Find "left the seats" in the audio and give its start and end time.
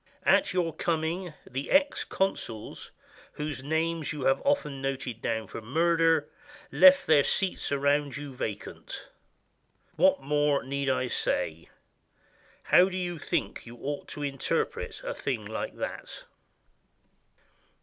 6.71-7.71